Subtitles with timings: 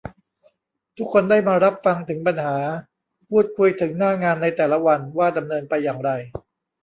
[0.97, 2.57] ทุกคนได้มารับฟังถึงปัญหา
[3.29, 6.11] พูดคุยถึงหน้างานในแต่ละวันว่าดำเนินไปอย่างไร